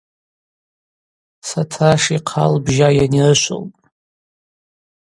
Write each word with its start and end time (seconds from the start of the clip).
Сотраш 1.49 2.03
йхъа 2.15 2.45
лбжьа 2.53 2.89
йанирышвылтӏ. 2.97 3.79